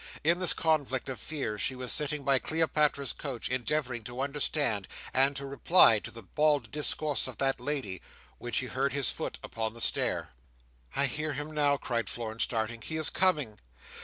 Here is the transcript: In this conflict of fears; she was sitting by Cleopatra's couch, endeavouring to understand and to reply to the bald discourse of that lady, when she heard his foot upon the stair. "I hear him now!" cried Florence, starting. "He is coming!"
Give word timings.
In 0.23 0.39
this 0.39 0.53
conflict 0.53 1.09
of 1.09 1.19
fears; 1.19 1.61
she 1.61 1.75
was 1.75 1.93
sitting 1.93 2.23
by 2.23 2.39
Cleopatra's 2.39 3.13
couch, 3.13 3.49
endeavouring 3.49 4.03
to 4.05 4.21
understand 4.21 4.87
and 5.13 5.35
to 5.35 5.45
reply 5.45 5.99
to 5.99 6.09
the 6.09 6.23
bald 6.23 6.71
discourse 6.71 7.27
of 7.27 7.37
that 7.37 7.59
lady, 7.59 8.01
when 8.39 8.51
she 8.51 8.65
heard 8.65 8.93
his 8.93 9.11
foot 9.11 9.37
upon 9.43 9.73
the 9.75 9.79
stair. 9.79 10.31
"I 10.95 11.05
hear 11.05 11.33
him 11.33 11.51
now!" 11.51 11.77
cried 11.77 12.09
Florence, 12.09 12.41
starting. 12.41 12.81
"He 12.81 12.97
is 12.97 13.11
coming!" 13.11 13.59